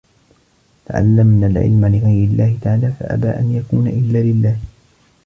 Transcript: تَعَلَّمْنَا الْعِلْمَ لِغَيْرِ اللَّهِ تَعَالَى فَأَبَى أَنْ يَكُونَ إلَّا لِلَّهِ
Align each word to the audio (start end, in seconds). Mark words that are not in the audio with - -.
تَعَلَّمْنَا 0.85 1.47
الْعِلْمَ 1.47 1.85
لِغَيْرِ 1.85 2.27
اللَّهِ 2.27 2.57
تَعَالَى 2.61 2.91
فَأَبَى 2.99 3.27
أَنْ 3.29 3.51
يَكُونَ 3.53 3.87
إلَّا 3.87 4.17
لِلَّهِ 4.23 4.57